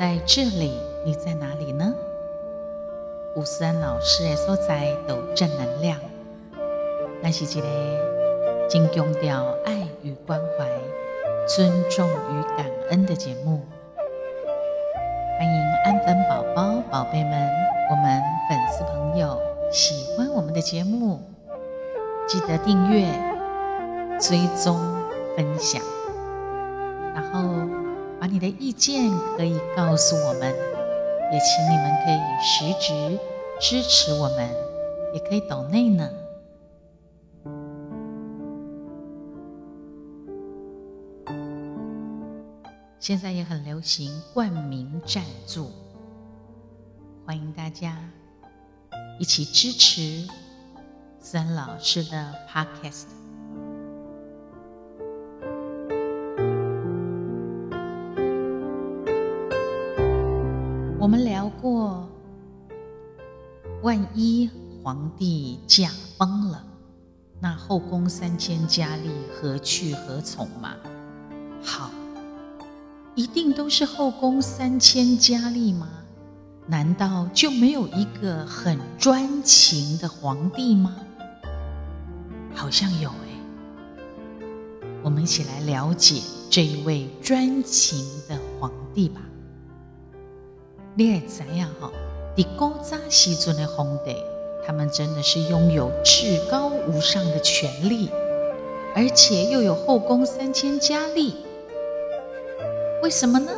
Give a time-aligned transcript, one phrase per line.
[0.00, 0.72] 在这里，
[1.04, 1.92] 你在哪里呢？
[3.36, 5.98] 吴思安老师的所在都正能量，
[7.20, 10.66] 那是一个真强调爱与关怀、
[11.46, 13.60] 尊重与感恩的节目。
[15.38, 17.50] 欢迎安粉宝宝、宝贝们，
[17.90, 19.38] 我们粉丝朋友
[19.70, 21.20] 喜欢我们的节目，
[22.26, 23.06] 记得订阅、
[24.18, 24.80] 追踪、
[25.36, 25.82] 分享。
[27.14, 27.68] 然后
[28.20, 30.54] 把你的意见可以告诉我们，
[31.32, 33.18] 也请你们可以实质
[33.58, 34.46] 支持我们，
[35.14, 36.06] 也可以抖内呢。
[42.98, 45.70] 现在也很流行冠名赞助，
[47.24, 47.96] 欢迎大家
[49.18, 50.28] 一起支持
[51.18, 53.06] 三老师的 Podcast。
[61.00, 62.06] 我们聊过，
[63.82, 64.50] 万一
[64.82, 66.62] 皇帝驾崩了，
[67.40, 70.74] 那后宫三千佳丽何去何从嘛？
[71.64, 71.90] 好，
[73.14, 75.88] 一定都是后宫三千佳丽吗？
[76.66, 80.94] 难道就没有一个很专情的皇帝吗？
[82.54, 84.44] 好像有哎，
[85.02, 86.20] 我们一起来了解
[86.50, 89.22] 这一位专情的皇帝吧。
[91.00, 91.90] 你也知呀哈，
[92.36, 94.14] 在古早时阵的皇帝，
[94.66, 98.10] 他们真的是拥有至高无上的权力，
[98.94, 101.36] 而且又有后宫三千佳丽。
[103.02, 103.50] 为什么呢？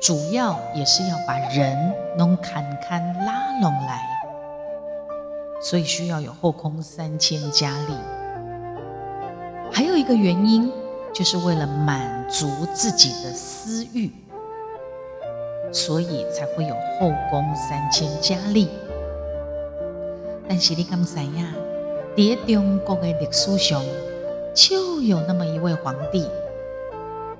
[0.00, 4.02] 主要也是要把人弄坎坎拉拢来，
[5.62, 7.94] 所以需要有后宫三千佳丽。
[9.70, 10.72] 还有一个原因，
[11.14, 14.10] 就是为了满足自己的私欲。
[15.72, 18.68] 所以才会有后宫三千佳丽。
[20.48, 21.54] 但是你敢知呀？
[22.14, 23.82] 在中国的历史上，
[24.54, 26.28] 就有那么一位皇帝，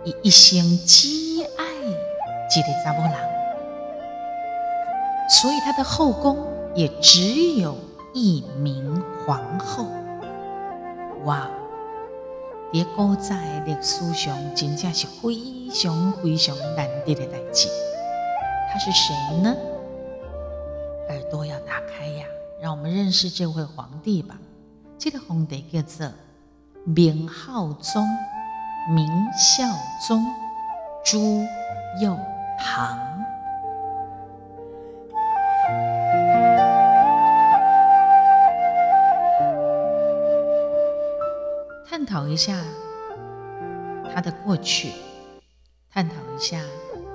[0.03, 1.09] 以一生只
[1.59, 3.12] 爱一个查某人，
[5.28, 6.38] 所以他的后宫
[6.75, 7.76] 也只有
[8.14, 9.87] 一名皇后。
[11.25, 11.50] 哇！
[12.72, 17.69] 在古早的历史上，真正是非常非常难得的代志。
[18.72, 19.55] 他是谁呢？
[21.10, 22.25] 耳朵要打开呀，
[22.59, 24.38] 让我们认识这位皇帝吧。
[24.97, 26.10] 这个皇帝叫做
[26.87, 28.03] 明孝宗，
[28.94, 29.65] 明孝
[30.09, 30.25] 宗
[31.05, 31.21] 朱
[32.00, 32.16] 佑
[32.59, 32.97] 樘。
[41.87, 42.65] 探讨一下
[44.15, 44.93] 他的过去，
[45.93, 46.59] 探讨一下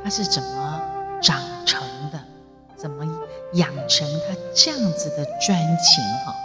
[0.03, 0.77] 他是怎么。
[1.22, 2.23] 长成的，
[2.75, 3.05] 怎么
[3.53, 6.03] 养成他这样子的专情？
[6.25, 6.35] 哈，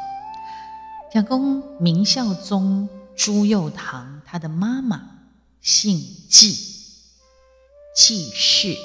[1.13, 5.03] 讲公明孝宗朱佑樘，他的妈妈
[5.61, 6.55] 姓纪，
[7.95, 8.77] 纪氏，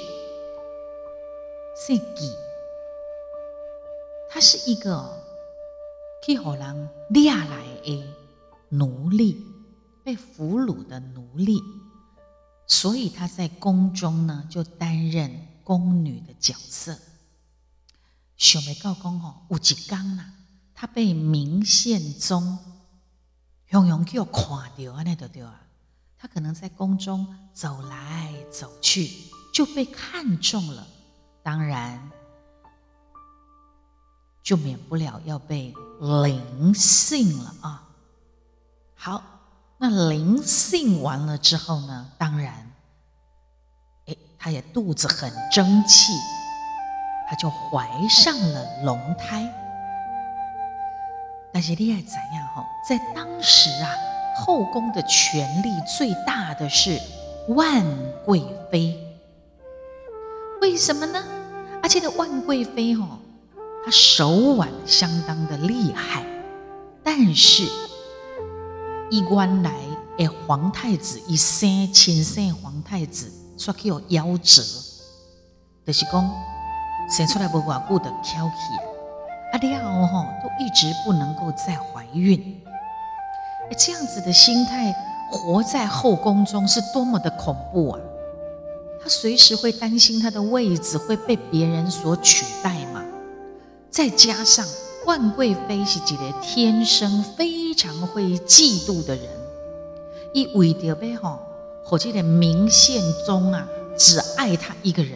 [1.74, 2.30] 姓纪，
[4.30, 5.22] 他是一个
[6.22, 8.04] 替后人掠来的
[8.68, 9.42] 奴隶，
[10.04, 11.62] 被俘虏的奴隶，
[12.66, 15.47] 所以他在宫中呢就担任。
[15.68, 16.98] 宫女的角色，
[18.38, 20.32] 想没告公哦，有一天呐，
[20.74, 22.58] 他被明宪宗
[23.68, 25.60] 用用叫看到啊，那对对啊，
[26.16, 29.12] 他可能在宫中走来走去，
[29.52, 30.86] 就被看中了，
[31.42, 32.10] 当然
[34.42, 37.88] 就免不了要被临幸了啊。
[38.94, 39.22] 好，
[39.76, 42.67] 那临幸完了之后呢，当然。
[44.38, 46.12] 他也肚子很争气，
[47.28, 49.46] 他就怀上了龙胎。
[51.52, 52.64] 但是你爱怎样哈？
[52.88, 53.90] 在当时啊，
[54.36, 55.68] 后宫的权力
[55.98, 57.00] 最大的是
[57.48, 57.84] 万
[58.24, 58.96] 贵妃。
[60.60, 61.24] 为什么呢？
[61.82, 63.18] 而且的万贵妃哈，
[63.84, 66.22] 她手腕相当的厉害，
[67.02, 67.66] 但是
[69.10, 69.72] 一关来
[70.18, 73.32] 哎，皇太子一生亲生皇太子。
[73.58, 74.62] 说起有夭折，
[75.84, 76.30] 就是讲
[77.10, 78.54] 生出来不偌久的挑起，
[79.52, 82.60] 啊了后吼都一直不能够再怀孕，
[83.76, 84.94] 这样子的心态
[85.32, 88.00] 活在后宫中是多么的恐怖啊！
[89.02, 93.02] 他随时会担心他的位子会被别人所取代嘛。
[93.90, 94.64] 再加上
[95.04, 99.24] 万贵妃是一个天生非常会嫉妒的人，
[100.32, 101.40] 伊为着要吼，
[101.88, 105.12] 或者的明宪宗啊，只爱他一个人。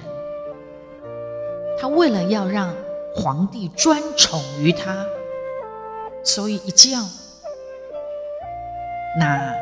[1.78, 2.74] 他为了要让
[3.14, 5.04] 皇帝专宠于他，
[6.24, 6.98] 所以一叫
[9.18, 9.54] 那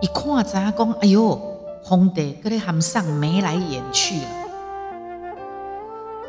[0.00, 4.28] 一看知影讲，哎呦，皇帝搁咧喊上眉来眼去了。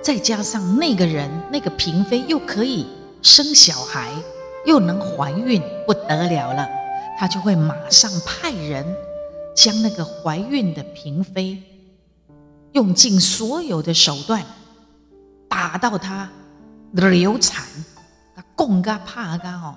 [0.01, 2.88] 再加上那个人，那个嫔妃又可以
[3.21, 4.09] 生小孩，
[4.65, 6.67] 又能怀孕，不得了了。
[7.19, 8.95] 他就会马上派人
[9.54, 11.62] 将那个怀孕的嫔妃
[12.71, 14.42] 用尽所有的手段
[15.50, 16.30] 打到她
[16.94, 17.68] 流产，
[18.56, 19.75] 供个怕个哦，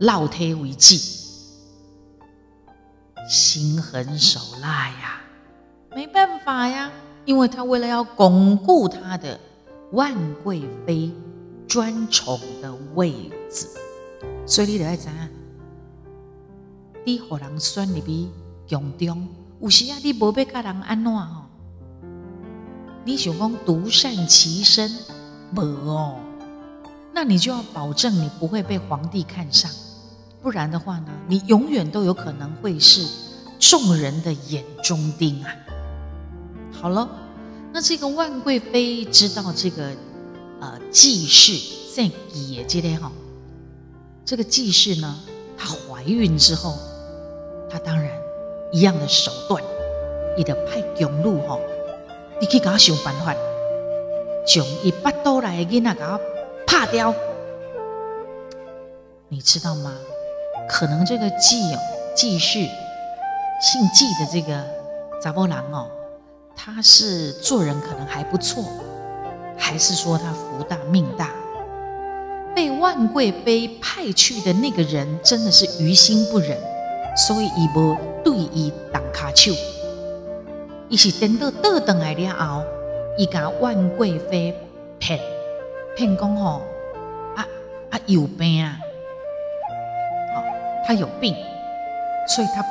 [0.00, 0.98] 落胎为止，
[3.26, 5.22] 心狠手辣呀，
[5.96, 6.92] 没办法呀。
[7.24, 9.38] 因为他为了要巩固他的
[9.92, 11.10] 万贵妃
[11.66, 13.66] 专宠的位置，
[14.44, 15.28] 所以你得爱知啊，
[17.04, 18.28] 你让人选入去
[18.68, 19.28] 宫中，
[19.60, 21.42] 有时啊，你无要甲人安怎吼？
[23.04, 24.90] 你想讲独善其身，
[25.56, 26.16] 无哦，
[27.14, 29.70] 那你就要保证你不会被皇帝看上，
[30.42, 33.06] 不然的话呢，你永远都有可能会是
[33.58, 35.50] 众人的眼中钉啊。
[36.70, 37.08] 好了，
[37.72, 39.92] 那这个万贵妃知道这个
[40.60, 41.54] 呃季氏
[41.96, 43.10] 在野记得哈，
[44.24, 45.18] 这个季氏呢，
[45.56, 46.78] 她怀孕之后，
[47.70, 48.10] 他当然
[48.72, 49.62] 一样的手段，
[50.36, 51.60] 伊就派公路吼，
[52.40, 53.34] 你去给他想办法，
[54.44, 56.20] 将伊巴肚内的囡仔给他
[56.66, 57.14] 拍掉，
[59.28, 59.92] 你知道吗？
[60.68, 61.78] 可能这个季哦，
[62.14, 62.58] 季氏
[63.60, 64.64] 姓季的这个
[65.22, 65.88] 查某人哦。
[66.56, 68.62] 他是做人可能还不错，
[69.56, 71.30] 还是说他福大命大？
[72.54, 76.58] 被万贵妃派去的那个人真的是于心不忍，
[77.16, 79.52] 所以伊无对伊动卡手，
[80.88, 82.62] 伊是等到倒转来了后，
[83.18, 84.54] 伊甲万贵妃
[84.98, 85.20] 骗
[85.96, 86.62] 骗讲吼
[87.36, 87.46] 啊
[87.90, 88.78] 啊有病啊，
[90.34, 90.42] 好，
[90.86, 91.34] 他有病，
[92.28, 92.64] 所以他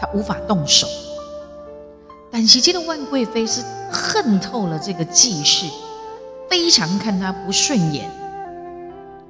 [0.00, 0.86] 他无法动手。
[2.30, 5.66] 但是这个万贵妃是恨透了这个季氏，
[6.50, 8.04] 非常看他不顺眼，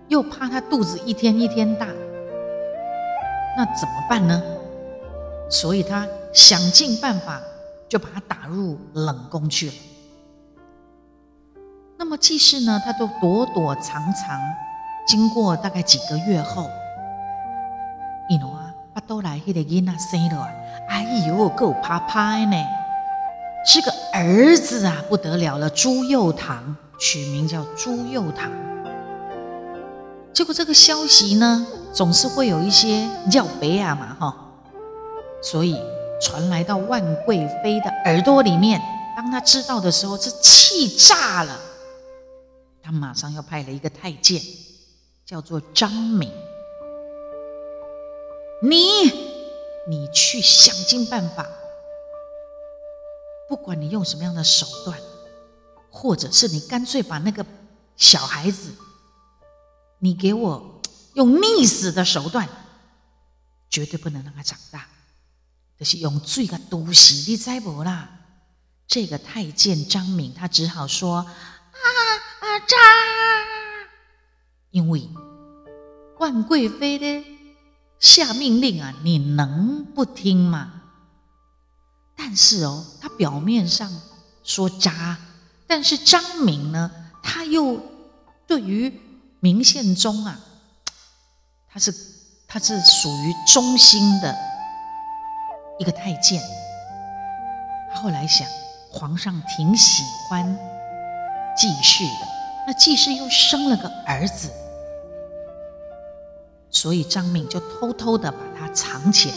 [0.09, 1.87] 又怕他肚子一天一天大，
[3.59, 4.41] 那怎么办呢？
[5.51, 7.43] 所以他想尽办法，
[7.89, 9.73] 就把他打入冷宫去了。
[11.97, 14.41] 那么季氏呢，他都躲躲藏藏，
[15.09, 16.71] 经过大概几个月后，
[18.31, 20.49] 伊侬啊，巴肚内迄个囡仔生了，
[20.89, 22.57] 哎呦，够怕怕呢！
[23.67, 25.69] 是个儿子啊，不得了了！
[25.71, 26.61] 朱佑樘
[27.01, 28.49] 取名叫朱佑樘。
[30.33, 34.51] 结果这个消息呢，总是会有一些叫白啊嘛哈，
[35.43, 35.77] 所以
[36.21, 38.81] 传来到万贵妃的耳朵里面。
[39.17, 41.61] 当她知道的时候，是气炸了。
[42.83, 44.41] 她马上要派了一个太监，
[45.27, 46.31] 叫做张敏。
[48.63, 48.79] 你，
[49.89, 51.47] 你去想尽办法。
[53.49, 54.99] 不管你用什么样的手段，
[55.91, 57.45] 或者是你干脆把那个
[57.97, 58.71] 小孩子，
[59.99, 60.78] 你给我
[61.19, 62.49] 用溺死的手段，
[63.69, 64.87] 绝对不能让他长大。
[65.77, 68.09] 就是用罪个毒死，你知无啦？
[68.87, 72.77] 这个太监张敏，他只好说：“啊啊，扎！”
[74.71, 75.09] 因为
[76.21, 77.25] 万贵妃的
[77.99, 80.83] 下命令啊，你能不听吗？
[82.17, 83.91] 但是哦，他表面上
[84.45, 85.19] 说渣，
[85.67, 86.91] 但是张敏呢，
[87.25, 87.81] 他又
[88.47, 89.01] 对于
[89.41, 90.41] 明宪宗啊，
[91.73, 91.95] 他是
[92.47, 94.35] 他是属于忠心的
[95.79, 96.43] 一个太监。
[97.93, 98.47] 他后来想，
[98.91, 100.45] 皇上挺喜欢
[101.57, 102.29] 季氏的，
[102.67, 104.51] 那季氏又生了个儿子，
[106.71, 109.37] 所以张敏就偷偷的把他藏起来，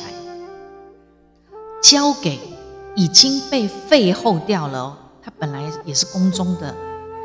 [1.83, 2.39] 交给。
[2.93, 6.75] 已经被废后掉了哦，他本来也是宫中的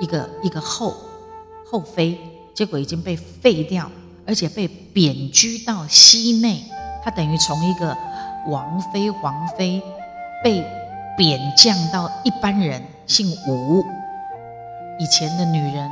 [0.01, 0.95] 一个一个后
[1.69, 2.17] 后妃，
[2.55, 3.91] 结果已经被废掉，
[4.27, 6.63] 而且被贬居到西内。
[7.03, 7.97] 他等于从一个
[8.49, 9.81] 王妃、皇妃
[10.43, 10.65] 被
[11.17, 13.85] 贬降到一般人，姓吴。
[14.99, 15.91] 以前的女人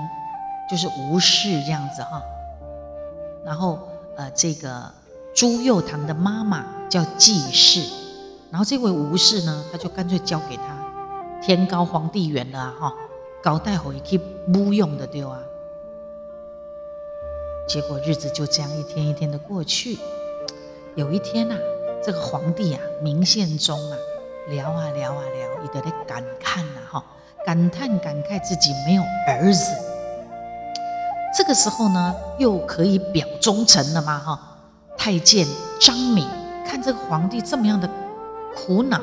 [0.68, 2.20] 就是吴氏这样子哈。
[3.44, 3.78] 然后
[4.16, 4.90] 呃，这个
[5.34, 7.82] 朱佑樘的妈妈叫季氏。
[8.50, 12.92] 然后这位吴氏呢，他就干脆交给他，天高皇帝远了哈、啊，
[13.44, 14.18] 交代回去
[14.52, 15.38] 不用的对啊。
[17.66, 19.98] 结果日子就这样一天一天的过去，
[20.94, 21.56] 有一天啊，
[22.02, 23.96] 这个皇帝啊，明宪宗啊，
[24.48, 27.04] 聊啊聊啊聊，一直在感叹呐，哈，
[27.44, 29.72] 感叹感慨自己没有儿子。
[31.36, 34.50] 这个时候呢，又可以表忠臣了嘛，哈。
[34.96, 35.46] 太监
[35.80, 36.26] 张敏
[36.64, 37.88] 看这个皇帝这么样的
[38.56, 39.00] 苦恼，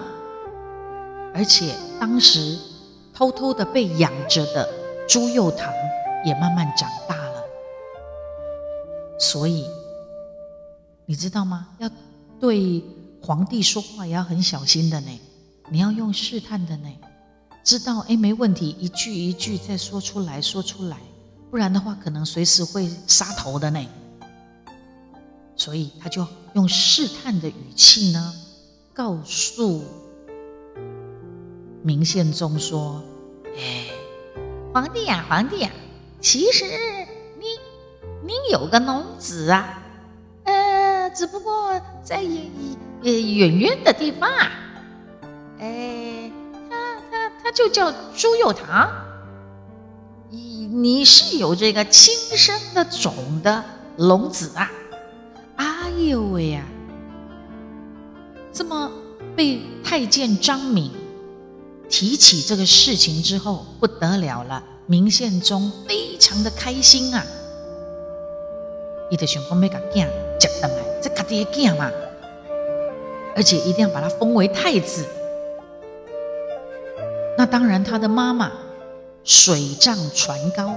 [1.34, 2.58] 而且当时
[3.14, 4.68] 偷偷的被养着的
[5.08, 5.72] 朱祐堂
[6.24, 7.16] 也慢慢长大，
[9.32, 9.66] 所以
[11.06, 11.70] 你知道吗？
[11.80, 11.90] 要
[12.38, 12.84] 对
[13.22, 15.20] 皇帝说话也要很小心的呢，
[15.70, 16.90] 你要用试探的呢，
[17.64, 20.98] 知道哎没问题，一句一句再说出来说出来，
[21.50, 23.80] 不然的话可能随时会杀头的呢。
[25.56, 28.34] 所以他就用试探的语气呢，
[28.94, 29.82] 告诉
[31.82, 33.02] 明宪宗说
[33.56, 33.86] ：“哎，
[34.74, 35.72] 皇帝呀，皇帝呀，
[36.20, 36.91] 其实你
[38.32, 39.84] 你有个龙子啊，
[40.46, 42.50] 呃，只不过在远
[43.02, 44.50] 远远的地方啊，
[45.60, 46.32] 哎，
[46.70, 48.90] 他他他就叫朱佑堂，
[50.30, 53.62] 你你是有这个亲生的种的
[53.98, 54.72] 龙子啊。”
[55.58, 56.64] 哎呦喂呀！
[58.54, 58.90] 这么
[59.36, 60.90] 被太监张敏
[61.90, 64.64] 提起这个事情之后，不得了了。
[64.86, 67.26] 明宪宗非常的开心啊！
[69.12, 70.08] 他就想讲要把囝
[70.40, 71.92] 接回来，这家己的囝嘛，
[73.36, 75.06] 而且一定要把他封为太子。
[77.38, 78.52] 那当然，他的妈妈
[79.24, 80.74] 水涨船高，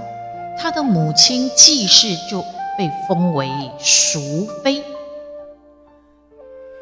[0.59, 2.43] 他的母亲季氏就
[2.77, 3.49] 被封为
[3.79, 4.83] 淑妃。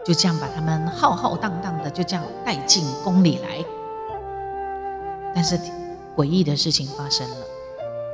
[0.04, 3.64] 就这样把他们浩浩荡荡的就这样带进宫里来，
[5.34, 5.56] 但是
[6.16, 7.36] 诡异的事情发生了，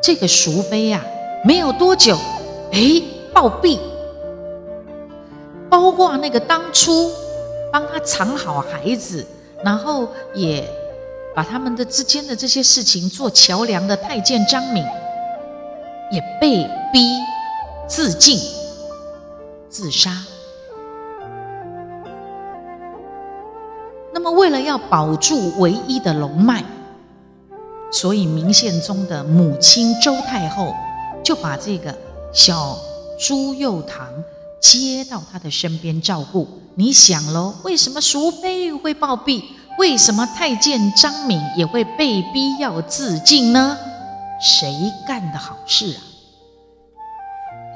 [0.02, 1.02] 这个淑妃呀，
[1.44, 2.18] 没有多久，
[2.72, 3.02] 哎，
[3.38, 3.78] 暴毙，
[5.70, 7.08] 包括那个当初
[7.70, 9.24] 帮他藏好孩子，
[9.62, 10.68] 然后也
[11.36, 14.84] 把他们的之间的这些事情做桥梁的太监张敏，
[16.10, 17.16] 也被逼
[17.86, 18.40] 自尽
[19.68, 20.10] 自杀。
[24.12, 26.64] 那么，为了要保住唯一的龙脉，
[27.92, 30.74] 所以明宪宗的母亲周太后
[31.22, 31.94] 就把这个
[32.32, 32.76] 小
[33.18, 34.08] 朱佑堂
[34.60, 36.46] 接到他的身边照顾。
[36.76, 39.42] 你想喽，为什么淑妃会暴毙？
[39.78, 43.76] 为什么太监张敏也会被逼要自尽呢？
[44.40, 44.72] 谁
[45.06, 46.00] 干的好事啊？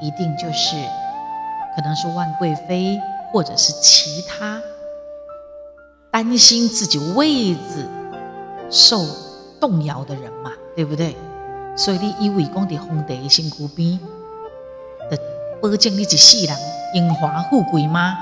[0.01, 0.75] 一定就是
[1.75, 2.99] 可能是万贵妃，
[3.31, 4.61] 或者是其他。
[6.11, 7.89] 担心自己位子
[8.69, 9.05] 受
[9.59, 11.15] 动摇的人嘛，对不对？
[11.75, 13.99] 所以你以为讲的皇帝身边的
[15.63, 16.57] 保证你一世人
[16.93, 18.17] 荣华富贵吗？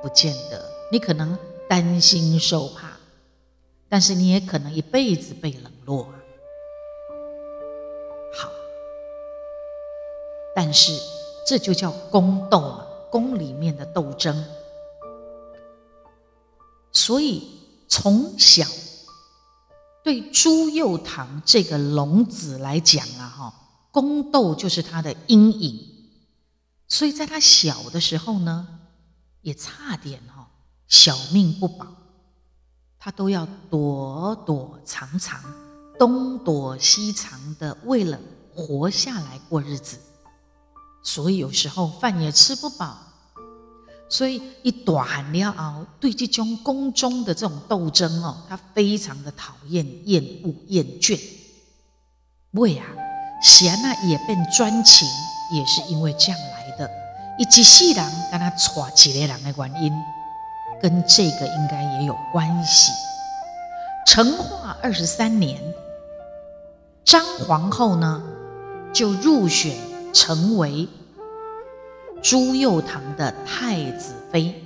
[0.00, 2.88] 不见得，你可能担心受怕，
[3.86, 6.04] 但是你也可能一辈子被冷落。
[8.34, 8.48] 好，
[10.56, 10.98] 但是
[11.46, 14.42] 这就叫宫斗嘛，宫里面的斗争。
[16.92, 17.46] 所以
[17.88, 18.64] 从小
[20.02, 23.54] 对朱祐堂这个龙子来讲啊，哈，
[23.92, 25.93] 宫斗就是他的阴影。
[26.94, 28.68] 所以在他小的时候呢，
[29.40, 30.48] 也差点哈
[30.86, 31.88] 小命不保，
[33.00, 35.42] 他都要躲躲藏藏，
[35.98, 38.16] 东躲西藏的，为了
[38.54, 39.98] 活下来过日子。
[41.02, 42.96] 所以有时候饭也吃不饱。
[44.08, 51.20] 所以一短了后，对这种宫中的这种斗争哦，他非常的讨厌、厌恶、厌倦。
[52.52, 52.86] 为啊，
[53.42, 55.08] 贤啊也变专情，
[55.52, 56.38] 也是因为这样
[56.78, 56.90] 的。
[57.38, 59.92] 以及世人跟他娶几个人的原因，
[60.80, 62.92] 跟这个应该也有关系。
[64.06, 65.60] 成化二十三年，
[67.04, 68.22] 张皇后呢
[68.92, 69.76] 就入选
[70.12, 70.88] 成为。
[72.22, 74.64] 朱佑樘的太子妃，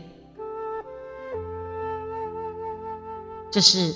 [3.51, 3.93] 这是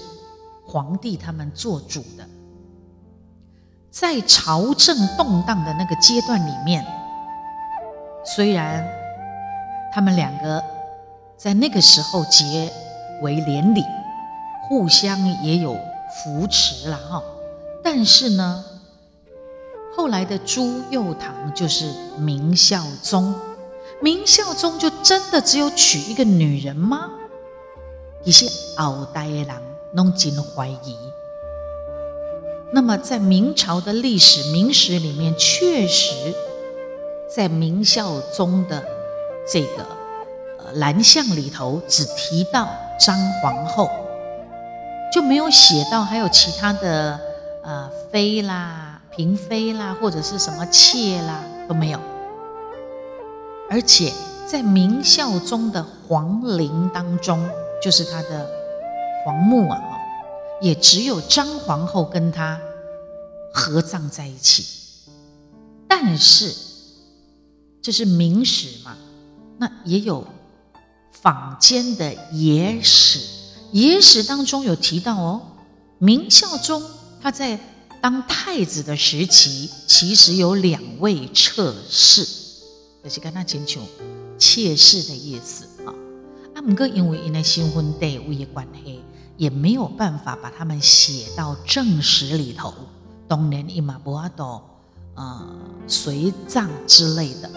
[0.67, 2.29] 皇帝他们做主的。
[3.89, 6.85] 在朝政动荡的那个阶段里面，
[8.35, 8.83] 虽然
[9.93, 10.65] 他们两个
[11.37, 12.73] 在那个时候结
[13.21, 13.85] 为连理，
[14.69, 15.77] 互相也有
[16.17, 17.23] 扶持了哈，
[17.85, 18.65] 但是呢，
[19.95, 23.35] 后来的朱佑堂就是明孝宗。
[24.01, 27.11] 明孝宗就真的只有娶一个女人吗？
[28.25, 28.47] 一些
[28.79, 29.49] 后代的人
[29.93, 30.97] 拢真怀疑。
[32.73, 36.35] 那么在明朝的历史明史里面，确实
[37.35, 38.85] 在明孝宗的
[39.51, 39.87] 这个
[40.59, 42.69] 呃蓝像里头只提到
[43.01, 43.91] 张皇后，
[45.13, 47.19] 就没有写到还有其他的
[47.63, 51.99] 呃妃啦、嫔妃啦，或者是什么妾啦都没有。
[53.71, 54.13] 而且
[54.47, 57.49] 在明孝宗的皇陵当中，
[57.83, 58.47] 就是他的
[59.25, 59.81] 皇墓啊，
[60.61, 62.61] 也只有张皇后跟他
[63.55, 64.67] 合葬在一起。
[65.89, 66.55] 但是
[67.83, 68.97] 这是明史嘛？
[69.59, 70.25] 那也有
[71.11, 73.19] 坊间的野史，
[73.73, 75.43] 野史当中有提到哦，
[75.99, 76.81] 明孝宗
[77.21, 77.59] 他在
[78.01, 82.27] 当太子的时期，其实有两位侧室，
[83.03, 83.81] 就是跟他请求
[84.39, 85.95] 妾室的意思啊。
[86.55, 89.01] 啊，不过因为因为新婚地位的关系，
[89.37, 92.73] 也没有办法把他们写到正史里头。
[93.27, 94.61] 当年伊嘛无法度
[95.15, 95.49] 呃
[95.89, 97.51] 随葬之类的。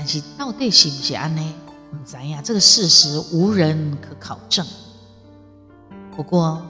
[0.00, 1.54] 但是到底是不是安呢？
[1.90, 4.64] 不知呀，这个事实无人可考证。
[6.16, 6.62] 不过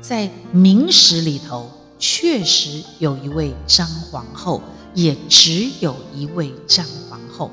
[0.00, 1.68] 在明史里头，
[1.98, 4.62] 确实有一位张皇后，
[4.94, 7.50] 也只有一位张皇后。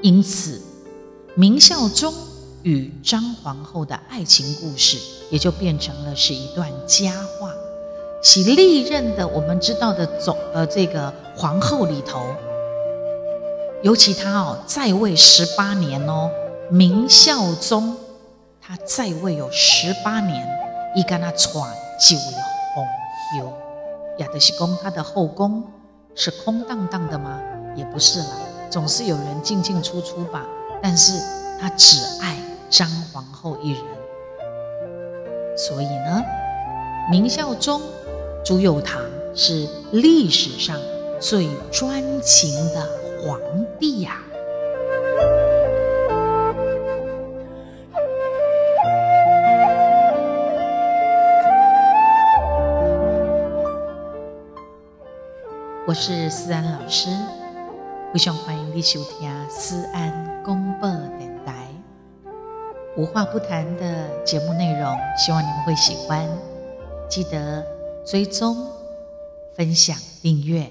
[0.00, 0.62] 因此，
[1.34, 2.14] 明孝宗
[2.62, 4.96] 与张皇后的爱情故事，
[5.28, 7.50] 也就变成了是一段佳话。
[8.22, 12.32] 其历任的我们知道的总呃这个皇后里头。
[13.82, 16.30] 尤其他哦，在位十八年哦，
[16.70, 17.96] 明孝宗
[18.60, 20.46] 他在位有十八年，
[20.94, 22.22] 伊跟他传就位
[22.74, 22.84] 皇
[23.42, 23.52] 后，
[24.18, 25.64] 也就是讲他的后宫
[26.14, 27.40] 是空荡荡的吗？
[27.74, 28.26] 也不是啦，
[28.68, 30.46] 总是有人进进出出吧。
[30.82, 31.18] 但是
[31.58, 32.36] 他只爱
[32.68, 33.82] 张皇后一人，
[35.56, 36.22] 所以呢，
[37.10, 37.80] 明孝宗
[38.44, 38.98] 朱佑樘
[39.34, 40.78] 是历史上
[41.18, 42.86] 最专情的。
[43.22, 43.38] 皇
[43.78, 44.16] 帝呀，
[55.86, 57.10] 我是思安老师，
[58.10, 61.68] 非常欢迎你收听思安公播电台。
[62.96, 66.26] 无话不谈的节目内容，希望你们会喜欢。
[67.06, 67.62] 记得
[68.06, 68.66] 追踪、
[69.54, 70.70] 分享、订阅，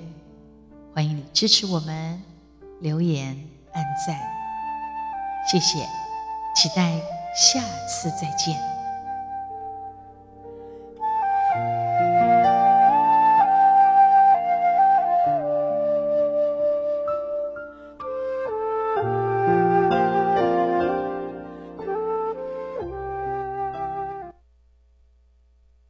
[0.96, 2.29] 欢迎你支持我们。
[2.82, 3.36] 留言、
[3.74, 4.18] 按赞，
[5.52, 5.80] 谢谢，
[6.56, 6.94] 期待
[7.36, 8.79] 下次再见。